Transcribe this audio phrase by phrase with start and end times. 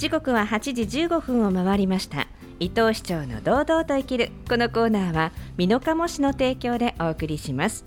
[0.00, 2.26] 時刻は8時15分を回りました。
[2.58, 7.84] 伊藤市長の堂々と生きるこのコーナーは美濃加茂市の提供でお送りします。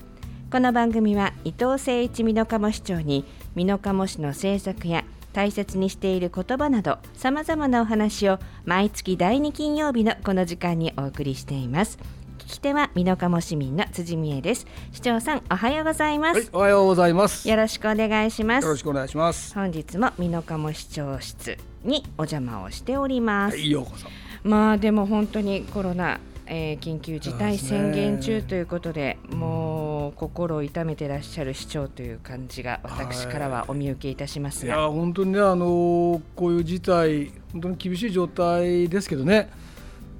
[0.51, 3.25] この番組は伊藤誠一美濃加茂市長に
[3.55, 11.97] 美濃加茂市の政策や大切にしている言葉などさまざまなお話を毎月第2金曜日のこの時間にお送りしています。
[12.37, 14.67] 聞き手は美濃加茂市民の辻美恵です。
[14.91, 17.49] 市長さんおはようございます、はい、おはようございます。
[17.49, 18.65] よろしくお願いします。
[18.65, 19.55] よろしくお願いします。
[19.55, 24.07] 本日も美濃加茂市長室にお邪魔をしております、はい、ようこそ。
[24.43, 39.49] まあでも本当にコロナえー、緊急事態宣言中ということで、ね、もう心を痛めてらっしゃる市長という感じが私からはお見受けいたしますが、はい、いや本当にねあのこういう事態本当に厳しい状態ですけどね。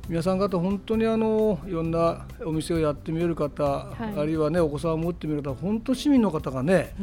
[0.09, 6.93] 皆さん方本当にあのいろんなお店をやってみえる方、はい、あるいはねお子さんを持ってみる方本当市民の方がね、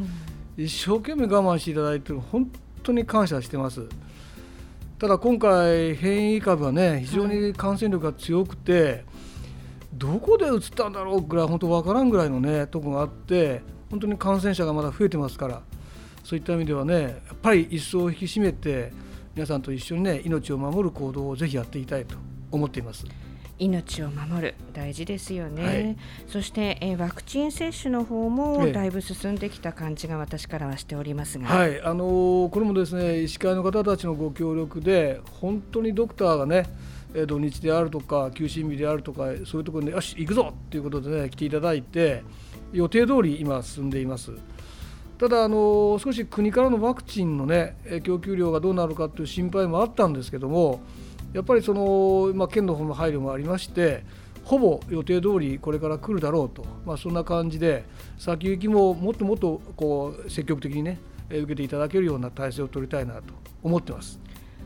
[0.58, 2.50] うん、一生懸命我慢していただいてる本
[2.82, 3.86] 当に感謝してます。
[5.00, 9.06] ただ今回変異株はね非常に感染力が強くて、
[9.94, 15.62] どこで移ったんだろうぐらい本当分からんぐらいのねとこがあって本当に感染者がまだ増えてますから
[16.22, 18.92] そういった意味ではねやっぱり一層引き締めて
[19.34, 22.16] 皆さんと一緒にね命を守る行動をぜひやっていきたいと
[22.52, 23.06] 思っています。
[23.60, 31.80] 命を守る大事ですよね、はい、そして、えー、ワクチン接種の方もだいぶ進んできた感じが私からはしておりますが、はい。
[31.82, 36.66] あのー、これもですね医師会の方たちのご協力で本当にドクターがね
[37.26, 42.22] 土日であるとか休診日であるとかそういうところでよし行くぞということで、ね、来ていただいて
[42.72, 44.32] 予定通り今進んでいます。
[45.18, 50.80] ただあの少し国からのワクチンのね供給量がどうなるかという心配もあったんですけども
[51.32, 54.04] やっぱりその、まあ、県の方の配慮もありまして
[54.44, 57.84] ほぼ予定通りこれから来るだろうと、まあ、そんな感じで
[58.18, 63.22] 先行きももっともっとこう積極的にね受けていただけるような体制を取りたいなと
[63.62, 64.18] 思ってます。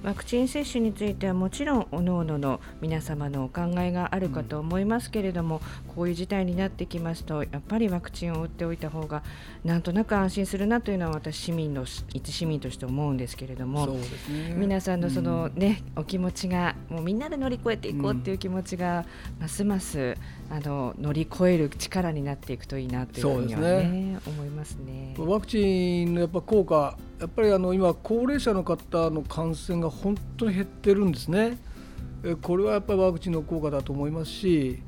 [0.04, 9.22] ワクチン接種についてはもちろん各々の皆様のお考えがあるかと思いますけれども、うん、こういう事態になってきますとやっぱりワクチンを打っておいた方が
[9.64, 19.06] なんとなく安心するなというのは私市民の一市民として思うんですけれども、ね、皆さんのそのね、うん、お気持ちがもうみんなで乗り越えていこうっていう気持ちが
[19.40, 20.18] ますます
[20.50, 24.18] あの乗り越える力になっていくといいなというふうにはね、ね。
[24.26, 25.14] 思いますね。
[25.16, 31.58] ワクチンのやっぱ効果やっぱりあの今高齢者の方の感染が本当に減ってるんですね。
[32.42, 34.82] これはやっぱりワクチンの効果だと思いますし、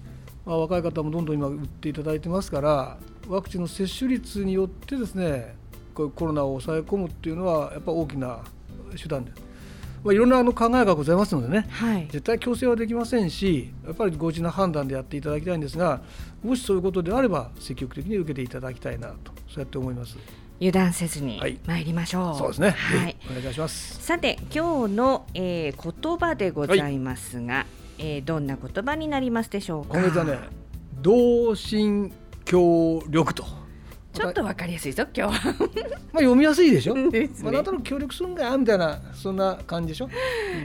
[0.46, 2.98] まあ、若い方もどんどん今打っていただいてますから
[3.28, 5.54] ワクチンの接種率によってですね
[5.94, 8.40] コロナを抑え込むっていうのはやっぱ大きな
[9.00, 9.46] 手段です。
[10.04, 16.00] まあ、いろんなあの考えがございますのでね、はい、絶対強制はできませんしやっぱりご自な判断でやっていただきたいんですが
[16.44, 20.16] もしそういうことであれば積極的に受けていただきたいなとそうやって思います。
[20.58, 22.26] 油断せずに参りましょう。
[22.28, 22.70] はい、そうですね。
[22.70, 24.02] はい、お願いします。
[24.02, 27.66] さて今日の、えー、言葉でございますが、はい、
[27.98, 29.98] えー、どんな言葉になりますでしょうか？
[29.98, 30.38] 今月はね、
[31.02, 32.12] 同心
[32.44, 33.44] 協力と。
[34.16, 35.54] ちょっとわかりやすいぞ今日は
[36.12, 36.94] まあ読みやすいでしょ？
[36.96, 40.08] ね、あなたの協力するんだよみたいなそんな感じでしょ？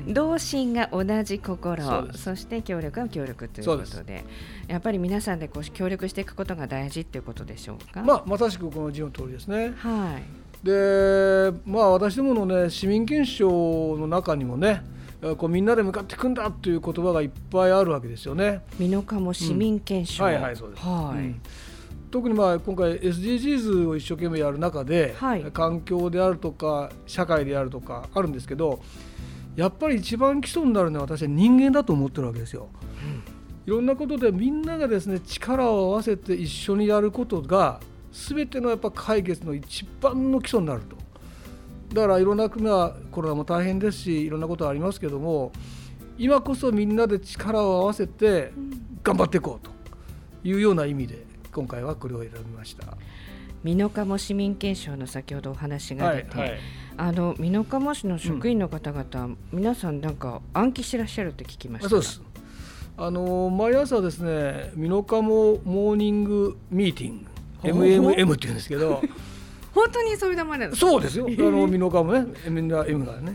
[0.07, 4.23] うん、同心が同じ心そして協力は協力ということで
[4.67, 8.01] やっぱり皆さんでこう協力していくことが大事っていうことでしょうか？
[8.03, 9.73] まあまさしくこの字の通りですね。
[9.77, 10.65] はい。
[10.65, 14.83] でまあ私どものね市民憲章の中にもね。
[15.37, 18.61] こうみんなで向かっていくんだという言葉がいっぱいあるわけですよね。
[18.79, 20.83] 美濃加茂市民憲章、うん、はいはいそうです。
[20.83, 21.17] はい。
[21.19, 21.41] うん
[22.11, 28.81] 特にまあ今回 SDGs を一生懸命やる中で、はい、環境であるとか社会であるとかあるんですけど
[29.55, 32.69] やっぱり一番基礎になるのは私は人間だと思ってるわけですよ。
[33.03, 33.23] うん、
[33.65, 37.79] いろんなことでみんながですね力を合わせて一緒にやることが
[38.11, 40.97] 全てのやっぱ解決の一番の基礎になると。
[41.93, 45.51] だからいろんな国はコロナも大変ですしいろんなことありますけども
[46.17, 48.53] 今こそみんなで力を合わせて
[49.03, 49.71] 頑張っていこうと
[50.47, 52.97] いうような意味で今回はこれを選びました。
[53.63, 56.59] 美濃加茂市民憲章の先ほどお話が出て、はいはい、
[56.97, 61.89] あの美濃加茂市の職員の方々、うん、皆さんなんか暗記してらっしゃるって聞きました。
[61.89, 62.21] そうです。
[62.97, 67.27] あの毎朝ですね美濃加茂モーニングミーティン
[67.63, 69.01] グ MMM って言うんですけど。
[69.73, 71.25] 本当にそういう名前なんですそうですよ。
[71.27, 73.33] あの 美濃加茂ね、みんな M がね。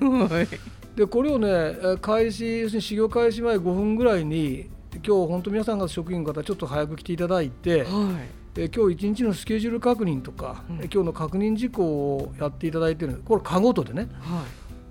[0.94, 4.70] でこれをね開始要するに始業開始前5分ぐらいに
[5.06, 8.18] 今日本当皆さんが職員の方ちょっと早く来ていただいて、は
[8.56, 14.42] い、え今日一日のスケジュール確認とか、うん、今日の確認事項をやっていただいてるこれかごとでね、は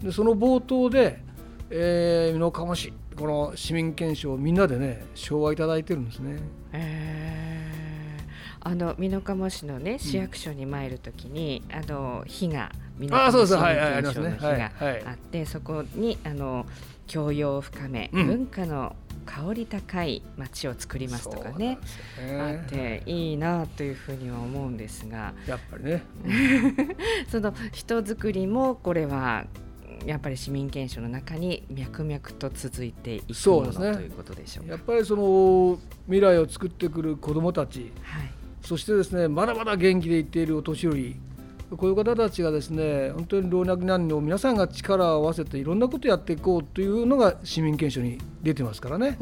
[0.01, 1.21] い、でその冒頭で、
[1.69, 6.39] えー、美濃加茂市この市民憲章をみんなでね昭和いただいてるんですね。
[6.71, 13.59] えー、あの美濃加茂市のね市役所に参るときに、うん、あの火が港市民
[14.01, 14.71] 憲章の日が
[15.07, 16.65] あってそこにあの
[17.05, 18.95] 教養を深め、うん、文化の
[19.25, 21.79] 香り高い街を作りますとかね、
[22.17, 25.33] ね、あっていいなというふうには思うんですが。
[25.47, 26.03] やっぱりね。
[27.29, 29.45] その人づくりもこれは
[30.05, 38.31] やっぱり市民憲章の中に脈々と続いていくもの、ね、ということでしょうやっぱりその未来を作ってくる子どもたち、はい、
[38.61, 41.15] そしてですねまだまだ元気でいっているお年寄り
[41.77, 49.17] こういう方たちがですね本当に老若男女皆さんが力を合わせていろんなことをやっていこうというのが市民憲章に出てますからね。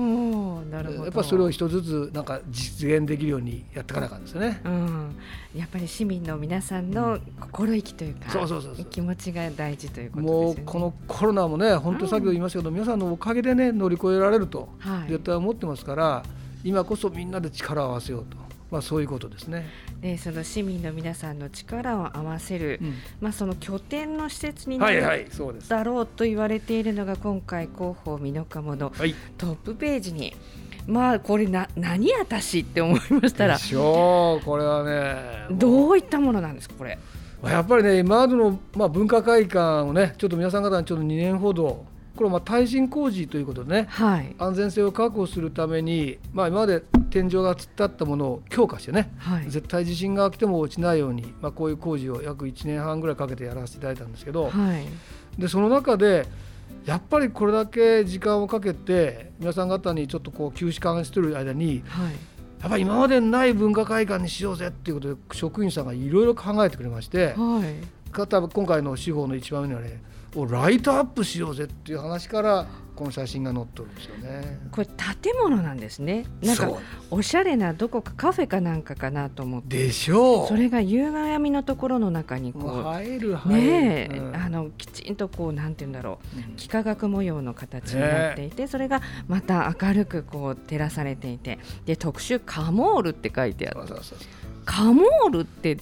[0.70, 1.04] なるほど。
[1.06, 5.16] やっぱそれを一つずつなんか実現できるようにやっていかなかんですよね、うん、
[5.56, 10.46] やっぱり市民の皆さんの心意気というか、そうそうそう気持ちが大事ということですね。
[10.46, 14.70] もうこのコロナもね本当先ほど言いましたけど、うん、皆さんのおかげでね乗り越えられると、
[15.08, 16.24] 絶対思ってますから
[16.64, 18.43] 今こそみんなで力を合わせようと。
[18.74, 19.70] まあ、そういうことですね。
[20.02, 25.28] でその市民の皆さんの力を合わせる、うん、まあ、その拠点の施設になる、はいはい、
[25.70, 28.92] だろうと言われているのが今回広報美濃加茂の
[29.38, 30.36] トップページに、
[30.88, 36.98] まあこれな何私って思いましたらしょうこれはねどういったものなんですかこれ。
[37.44, 41.86] やっぱりね今までの、まあ、文化会館をねちょっと皆さん方にちょっと2年ほど
[42.16, 54.50] これまあ耐震工事ということでね、はい、安全性を確保するために、まあ、今まで天井が突っ立ったものを強化してね、はい、絶対地震が起きても落ちないように、まあ、こういう工事を約1年半ぐらいかけてやらせていただいたんですけど、は
[54.80, 54.88] い、
[55.40, 56.26] でその中で
[56.88, 62.14] やっぱりこれだけ時間をかけて皆さん方にちょっとこう休止緩和してる間に、はい、
[62.62, 67.76] やっぱり今までない文化会館にしようぜっていうことで職員さんがいろいろ考えてくれまして、はい、
[68.12, 70.02] 今回の司法の一番目にはね
[70.36, 74.60] をライトアップしようぜっていう話からこの写真が載ってるんですよね。
[74.72, 76.26] これ建物なんですね。
[76.44, 76.72] なんか
[77.10, 79.78] おしゃれなどこかカフェかなんかかなと思って。
[79.78, 80.48] でしょう。
[80.48, 93.80] それが夕が闇のところの中にこう入る入るね、うん、あのきちんとこうなんて言うんだろう、幾何学模様の形になっていて、ね、それがまた明るくこう照らされていて、で特集カモールって書いてある。
[94.66, 95.78] カモールって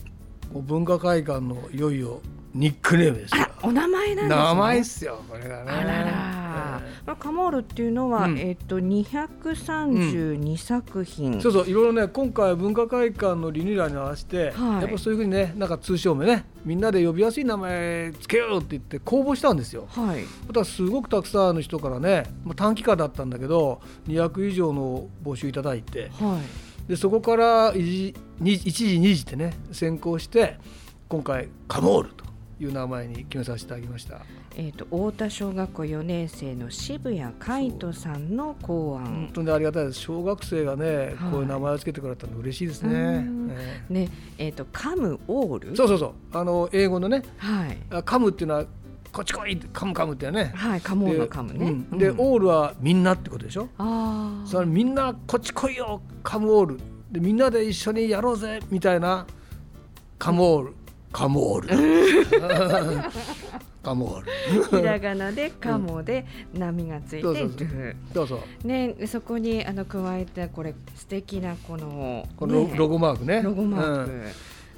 [0.59, 2.21] 文化会館のいよいよ
[2.53, 3.48] ニックネームですよ。
[3.63, 5.71] お名前なんです、ね、名前っすよこれがね。
[5.71, 6.81] あらら。
[7.07, 19.88] えー、カモールっていうのは、うん、えっ、ー、と二百三十二作品、うん、そうそういろいろね今回文化会館のリニューアルに合わせて、はい、やっぱそういうふうにねなんか通称名ねみんなで呼びやすい名前つけようって言って公募したんですよ。
[19.89, 20.24] はい。
[20.48, 26.71] またすごくたくさんの人からね、まあ短期間だったんだけど二百以上の募集いただいて、はい。
[26.92, 30.58] でそこから一時二時ってね先行して
[31.08, 32.26] 今回カモールと。
[32.60, 34.20] いう名前に決めさせていただきました。
[34.56, 39.06] えっ、ー、と太田小学校4年生の渋谷海人さんの考案。
[39.06, 40.02] 本当にありがたいです。
[40.02, 43.26] 小学生がね、はい、こういう名前をつけてくれたの嬉しいですね。
[43.90, 45.76] ね、えっ、ー、とカムオール？
[45.76, 46.14] そうそうそう。
[46.34, 48.04] あの英語のね、はい。
[48.04, 48.66] カムっていうのは
[49.12, 50.54] こっち来いカムカムってね。
[50.56, 51.84] はい、カモのカムね。
[51.98, 53.68] で、うん、オールはみんなってことでしょ？
[53.78, 54.48] ああ。
[54.48, 56.80] それみんなこっち来いよカムオール。
[57.12, 59.25] でみんなで一緒にやろうぜみたいな。
[60.18, 60.74] カムオール。
[61.12, 61.68] カモール。
[63.84, 64.31] カモール。
[64.80, 67.34] ひらがなでカモで波がついてル
[67.66, 68.68] フそうそう。
[68.68, 73.41] ねそこにあの加えたこれ素敵なこのこのロゴマークね。
[73.41, 74.12] ロゴマーク、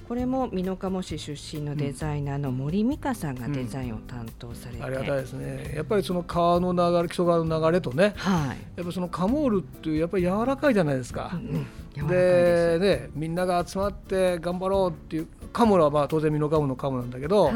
[0.07, 5.73] これも美濃加茂市出身のデザイナーの森美香さんがデザインを担当されて、うん、ありがたいですね。
[5.75, 17.53] やっぱりその川の流れ基礎川の流れとね、はい、やっぱそのカモールっていうやっぱり柔らかいじゃないですか、うんでねみんなが集まって頑張ろうっていうカモはまあ当然美濃加茂のカモなんだけど、はい、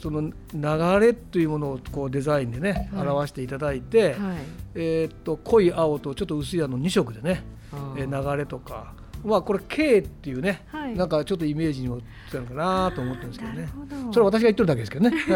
[0.00, 4.36] その流れというものをこうデザインでね、はい、表していただいて、はい、
[4.74, 7.44] えー、っと濃い青とちょっと薄いあの2色でね、
[7.98, 12.00] え流れとかまあこれ K っていうね、はい、なんかちょっとイメージにも
[12.30, 13.68] つるかなと思ってるんですけどね。
[14.12, 15.16] それは私が言ってるだけですけどね。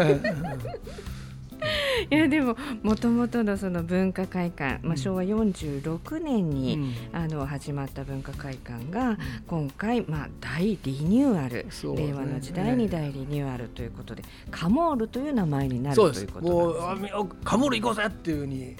[2.11, 2.15] い。
[2.15, 18.75] やでももともとのその文化会館、まあ、昭和46年に、うん、あの始まった文化会館が今回、まあ、大リニューアル、ね、令和の時代に大リニューアルということで、カモールという名前になるということです、ね、もうカモール行こうぜっていうふうに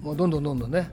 [0.00, 0.90] もうどんどんどんどんね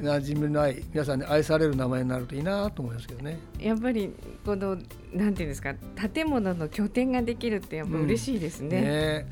[0.00, 3.38] 馴染みない皆さんに愛される名前になるといいなと思いますけどね。
[3.58, 4.10] やっぱり
[4.44, 4.76] この
[5.12, 5.74] なんていうんですか
[6.12, 8.78] 建物の拠点ができるってやっぱ嬉しいですね。
[8.78, 9.26] うん、ね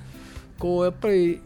[0.58, 1.40] こうやっぱり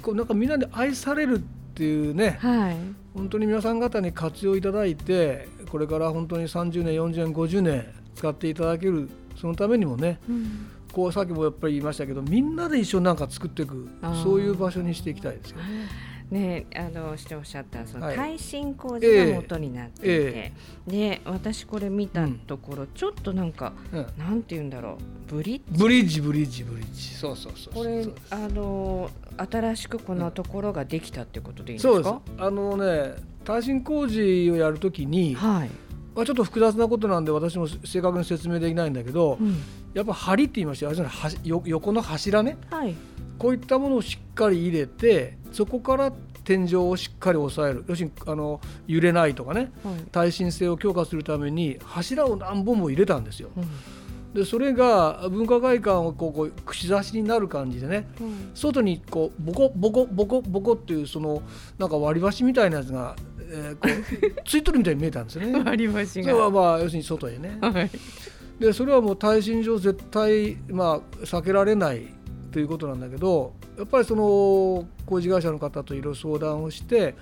[0.00, 1.40] こうなんかみんなで愛されるっ
[1.74, 2.76] ていうね、はい、
[3.14, 9.08] 本当に皆さん方に活用いただいてこれから本当に30年40年50年使っていただける
[9.40, 13.88] そのためにもね、うん、こうさっきもやっぱり言いましたけどみんなで一緒になんか作っていく
[14.22, 15.58] そういう場所にしていきたいですよ。
[15.58, 16.11] ね。
[16.32, 24.96] ね、あのしておっしゃったその耐震工事が元になっていて、えー、で私これ見たところ、うん、ちょっとなんか、うん、なんて言うんだろ
[25.28, 25.34] う。
[25.34, 25.78] ブリッジ？
[25.78, 27.14] ブリッジブリッジブリッジ。
[27.14, 32.42] そうそうそうこれあの新しくこのところができたってことでいいんですか、そうです。
[32.42, 35.70] あのね耐震工事をやるときに、はい。
[36.14, 39.56] まあ、ちょっと複雑なことなんで私も正確に説明できないんだけど、うん、
[39.94, 40.92] やっぱ梁って言いました
[41.42, 42.94] よ横の柱ね、はい、
[43.42, 46.12] こういったものをしっかり入れてそこから
[46.44, 47.84] 天井をしっかり抑える。
[47.88, 53.50] 要するにあの揺れないとかね、はい、耐震性を強化するために柱を何本も入れたんですよ。
[53.56, 53.64] うん。
[54.32, 61.42] でそれが文化会館をこうこう串刺しになる感じでね、うん、外にこうボコボコボコボコっていうその
[61.78, 65.62] なんか割り箸みたいなやつが、えー、こう ついとるみたいに見えたんですよね。
[65.64, 66.30] 割り箸が。
[66.30, 67.58] それはまあ要するに外へね。
[67.60, 67.90] はい、
[68.60, 72.21] でそれはもう耐震上絶対まあ避けられない
[72.52, 77.14] ということなんだけどやっぱりその工事会社の方といろいろ相談をして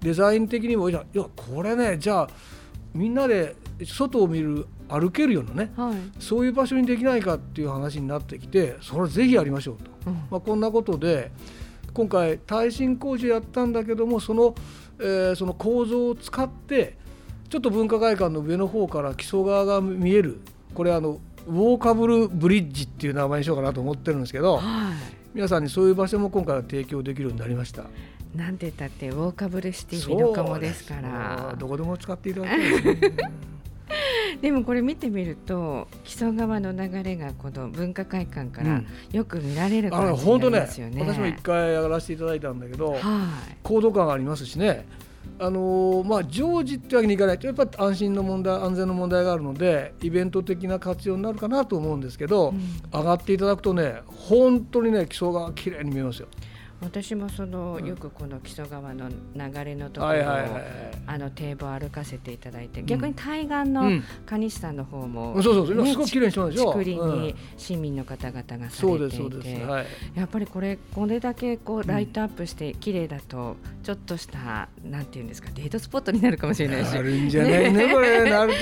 [0.00, 2.28] デザイン的にもいやこれねじゃあ
[2.92, 11.30] みんなで外を見る歩けるようなね、はい、そういう場所にできないかっていう話になってきてそれはぜひやりましょうと、うん、まあ、こんなことで
[11.94, 14.54] 今回耐震工事やったんだけどもその,、
[14.98, 16.98] えー、その構造を使って
[17.48, 20.40] ちょっと文化会館の上の方から木曽川が見える
[20.74, 24.62] これあのウォーカブルブリッジっていう名前にしようかなと思ってるんですけど、はい、
[25.34, 27.84] 皆さんにそういう場所も今回は提供できるようになりました。
[28.34, 31.54] なんて言ったってウォーカブルシティのかもですから。
[31.58, 33.12] どこでも使っていただける、
[34.40, 38.82] でもこれ見てみると木曽川の流れがこの文化会館から
[39.12, 43.00] よく見られる感じになりますよね、うん、私も一回やらせていただいたんだけど、はい、
[43.62, 44.86] 高度感がありますしね
[45.38, 52.60] あのー、まあ、常時ってわけにいかないとやっぱり安心の問題安全の問題があるのでイベント的な活用になるかなと思うんですけど、うん、
[52.92, 56.28] 上がっていただくとね本当にね基礎が綺麗に見えますよ。
[56.82, 60.22] 私もその、よくこの木曽川の流れのところを、
[61.06, 66.72] あの堤防歩かせていただいて、逆に対岸の蟹市さんの方も、そうそうすごく綺麗にしてますよ。
[66.72, 69.60] 竹林に市民の方々がされていて、
[70.14, 76.92] やっぱりこれこれだけこうライトアップして綺麗だと、ちょっとしたなんていうんですかデートスポットになるかもしれないし。
[76.94, 78.28] なるんじゃないねこれ。
[78.28, 78.52] なる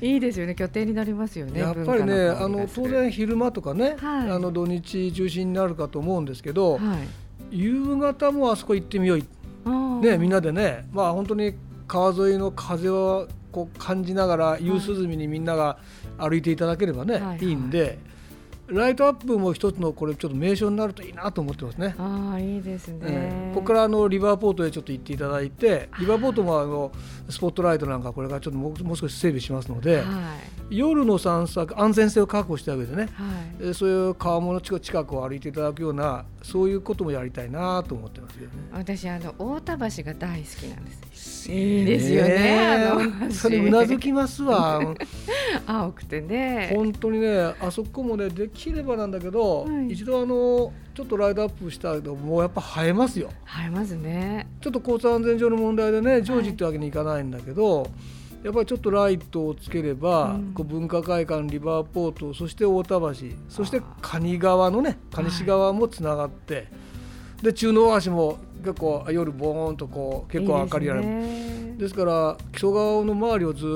[0.00, 0.04] と。
[0.04, 0.54] いいですよね。
[0.54, 11.54] 拠点になりますよねやっぱりねあの当然昼間とかね、あの土日中心になるかと思うんですけど、はい夕方もあそこ行ってみよう、ね、みんなでね、まあ、本当に
[11.86, 15.78] 川沿いの風をこう感じながら夕涼みにみんなが
[16.18, 17.98] 歩いていただければね、はい、いいんで。
[18.68, 21.94] ライトアップも一つのこれちょっと名所になるといいなと思ってますね。
[21.98, 26.92] ああいいですね、えー、ここからあのリバーポートへちょっと行っていただいてリバーポートもあの
[27.30, 30.02] スポットライトなんかこれからちょっともうもう少し整備しますので、は
[30.70, 38.68] い、夜の散策安全性を確保した上でね、はい、そういう川面の近くを歩いていただくようなそういうこともやりたいなと思ってますけどね。
[38.72, 41.07] 私あの大田橋が大好きなんです。
[41.48, 42.90] いいですよね。
[43.30, 44.80] それうなずきますわ。
[45.66, 46.70] 青くてね。
[46.74, 53.30] 本当にねあそこもねできればなんだけど、はい、一度あのちょっとライトアップしたけどもうやっぱ映えますよ
[53.62, 57.90] 映えますねちょっと交通安全上の問題でね常時ってわけにいかないんだけど、はい、
[58.44, 63.14] やっぱりちょっとライトをつければ、うん、こう文化会館リバーポートそして太田橋
[63.48, 66.66] そして蟹川のね蟹市川もつながって、はい、
[67.44, 71.02] で中野橋も結構夜ボーンとこう結構明かりある
[71.78, 73.66] ですから木曽川の周りをず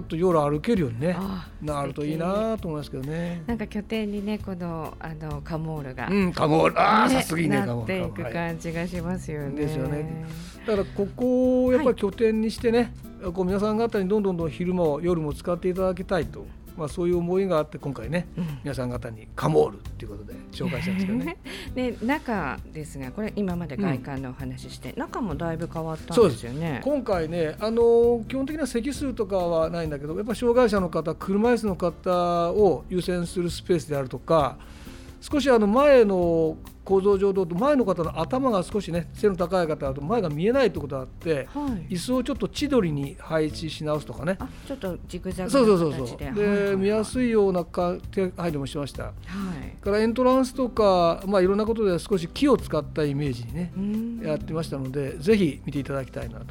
[0.00, 1.16] っと夜歩けるようにね
[1.60, 3.42] なるといいなと思いますけどね。
[3.48, 6.06] なんか拠点にねこのあのカモールが。
[6.08, 6.80] うんカモール。
[6.80, 10.24] ああ、さすがにねなっていく感じがしますよね、ですよね。
[10.66, 21.36] だからここをやっぱり拠点にしてね、はい、こう皆さん方にどんどんどん昼も夜も使っていただきたいとまあ、そういう思いがあって今回ね、うん、皆さん方にカモールっていうことで紹介したんですけどね。
[21.74, 26.80] で 中ですがこれ今まで外観のお話して、うん、中もだいぶ変わったんですよね。
[26.84, 34.56] 今回ねあの基本的な席数とかはないんだけどやっぱ障害者の方車椅子の方を優先するスペースであるとか
[35.22, 44.36] 少しあの前の構造上と前の方の頭が少しね背の高い方だと前が見えないってことがあって、はい、椅子をちょっと千鳥に配置し直すとかね。
[44.66, 46.18] ちょっとジグザグそうそうそうそう。
[46.18, 53.72] で、はいはい、見やすいようなか手配慮もしました、はい、からエントランスとか、まあ、いろんなことで少し木を使ったイメージにね
[54.26, 56.46] やってましたのでぜひ見ていただきたいなと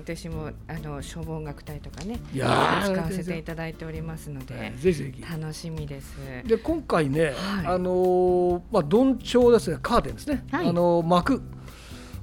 [0.00, 6.16] 私もあの消防学隊とかねいや使わせていただいておりますので、ぜひぜひ楽しみです。
[6.44, 7.34] で今回ね、はい、
[7.66, 11.42] あのまあどんちょうですねカーテンですね、はい、あの幕。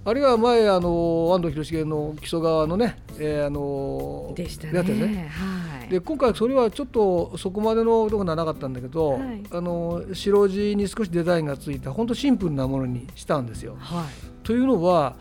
[0.08, 4.82] あるいは前あの安藤広重の木曽川のね、えー、あのでしたね。
[4.82, 13.76] ねはい、で今回それはちょっとそこまでのところはなかったんだけど、はい、あの白地に少しデザインがついた本当シンプルなものにしたんですよ。
[13.80, 15.18] はい、というのは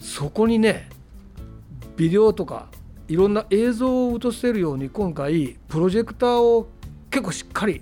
[0.00, 0.88] そこにね
[1.96, 2.68] ビデオとか
[3.08, 6.68] いろんな映像を映せるように今回プロジェクターを
[7.10, 7.80] 結構しっかり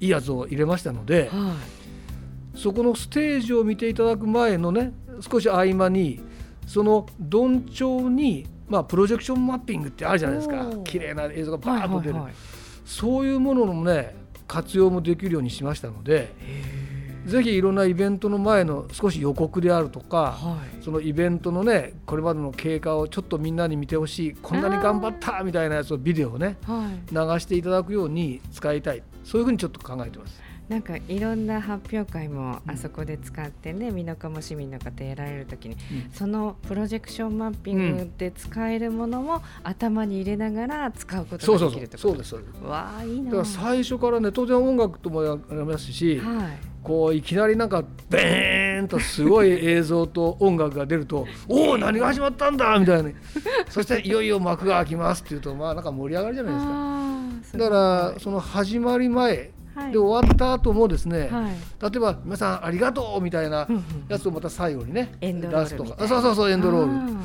[0.00, 1.54] いいやつを入れましたので、は
[2.54, 6.20] い、そこのステージを見ていただく前のね少し合間に
[6.66, 10.66] そのどんちょうに、まあ、プロジェクションマッピングってあるじゃないですか。
[10.84, 12.16] 綺麗な映像がバーッと出る、
[12.84, 14.14] そういうもののね
[14.46, 16.32] 活用もできるようにしましたので。
[17.28, 29.02] ぜひいろんなイベントの前の少し予告であるとか、はい、そのイベントのねこれまでの経過をちょっとみんなに見てほしいこんなに頑張ったみたいなやつをビデオをね、はい、流していただくように使いたい。
[29.24, 30.48] そういうふうにちょっと考えてます。
[30.68, 42.62] なんかいろんな発表会もあそこで使ってね美濃加茂市民の方やられる時に、うん、そのプロジェクションマッピングで使えるものも頭に入れながら使うことができるとそうですそうです。
[42.62, 53.10] わあいいなだから最初からね当然音楽ともやりますし、はい、こういきなりなんかベーンとすごい映像と音楽が出ると「おお何が始まったんだ!」みたいな。
[53.68, 56.60] そしていよいよ幕が開きますっていうとまあなんか盛り上がるじゃないで
[57.44, 57.58] すか。
[57.58, 59.50] だからその始まり前
[59.92, 63.68] で終わった後もですね、はい、例えば皆さんありがとうみたいな
[64.08, 67.18] やつをまた最後にね、出すとかあそうそうそうエンドロール。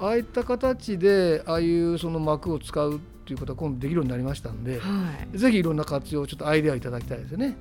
[0.00, 2.98] ああいった形でああいうその幕を使うっ
[3.28, 7.56] ていうことは今度できるようになりましたんで、はい、ぜひいろんな活用ちょっとアイデアいただきたいですよね。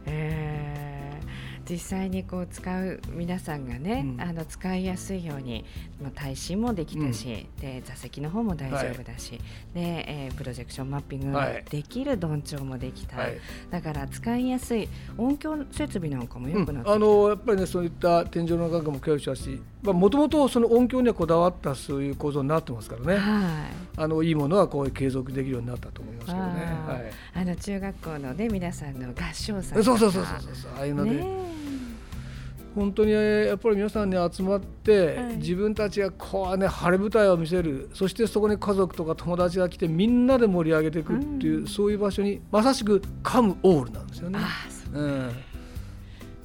[1.69, 5.65] 実際にこう使う皆さんがね、うん、あの使いやすいように、
[6.01, 9.41] まあ、耐震もできたし、うん、で座席の方も大丈夫だし、はい、
[9.74, 13.38] でえー、プロジェクションマッピングができるどんちょうもできた、はい、
[13.69, 26.43] だから使いやすい音響設備なんかもよくなって、うん、あのやっぱりねそういった天井の額も共有したしもともとその音響にはこだわったそういう構造になってますからね、はい、あのいいものはこう継続できるようになったと思いますけどね。
[26.88, 30.71] あ,、はい、あの中学校のね皆さんの合唱祭そうそうそうそうそう。
[30.77, 31.56] ああいうので、ね
[32.77, 37.89] 本当にやっぱり皆さんに集まって、はい、自分たちがこうね晴れ舞台を見せる。
[37.91, 44.39] そしてそこに家族とか友達が来てみんなで盛り上げていくっていう、うん、そういう場所にまさしくカムオールなんですよね。
[44.93, 45.32] うん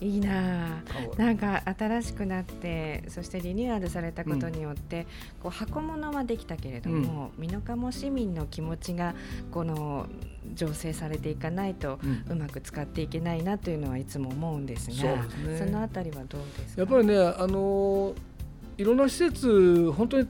[0.02, 0.82] いいな
[1.16, 5.04] なんか新しくなってそしてリニューアルされたことによって、うん、
[5.44, 9.14] こう箱物はできたけれども美濃加茂市民の気持ちが
[9.52, 10.06] この
[10.56, 18.12] 醸成されていかないと、うまく使っていけないなというのはいつも思うんですが、そ、ね、そのあたりはどうですやっぱりねあの
[18.76, 20.28] いろんな施設本当に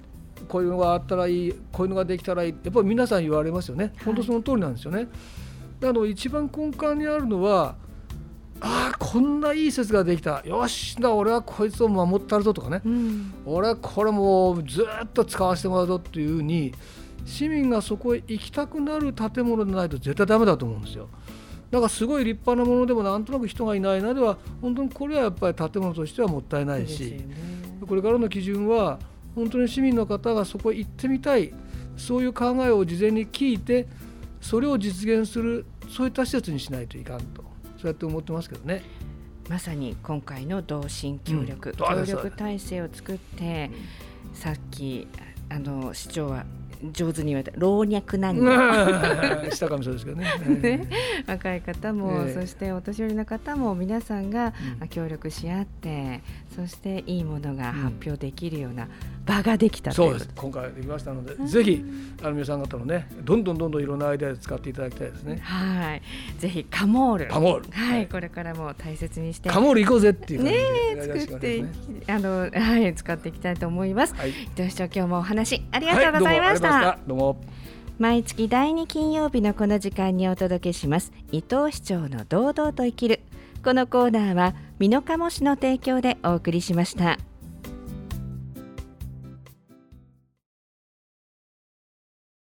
[0.48, 5.08] こういうのがあったらいいこういうのができたらいいやっぱり皆さん言われますよね、本当その通りなんですよね。
[5.82, 7.74] あの一番根幹にあるのは
[8.64, 10.42] ああこんないい施設ができた。
[10.44, 16.72] よしだ俺はこいつを守ったるぞとかね、うん、俺はこれもうずっと使わせてもらうぞっていうふうに
[17.24, 21.08] 市民がそこへ行きたくなる建物でないと絶対ダメだと思うんですよ。
[21.70, 27.24] だからすごい立派なものでもなんとなく人がいないなでは本当にこれはやっぱり建物としてはもったいないし、ね、
[27.86, 28.98] これからの基準は
[29.34, 31.52] 本当に市民の方がそこへ行ってみたい。
[31.96, 33.86] そういう考えを事前に聞いて
[34.40, 37.44] それを実現するそういった施設にしないといかんと
[37.82, 38.80] そうやって思ってますけどね。
[39.50, 43.72] まさに今回の同心協力、うん、協力体制を作って、
[44.32, 45.08] うん、さっき
[45.48, 46.46] あの市長は
[46.92, 49.50] 上手に言われた老若男女。
[49.50, 50.78] したかもしれないですけどね。
[50.78, 50.88] ね。
[51.26, 54.52] 若い方も、えー、そしてお年寄りの方も皆さんが
[54.90, 56.20] 協力し合って、
[56.54, 58.88] そしていいものが発表できるような
[59.24, 60.28] 場ができたそうです。
[60.34, 61.84] 今回できましたので、ぜひ
[62.22, 65.38] あの皆さん方のねどんどんどんどんいろんなアイデアで使っていただきたいですね。
[65.42, 66.02] はい。
[66.38, 67.26] ぜひカモール。
[67.26, 67.70] カモール。
[67.70, 69.48] はい、これからも大切にして。
[69.48, 70.52] カモール行こうぜっていうね
[71.20, 71.64] 作って
[72.06, 77.36] あのはい使っていきたいと思います、はい、伊藤市長今日もお話ありがとうございました、どうも。
[77.98, 81.12] 毎月第2金曜日のこの時間にお届けします。
[81.30, 83.20] 伊藤市長の堂々と生きる。
[83.64, 87.18] このコーナーは美濃加茂市の提供でお送りしました。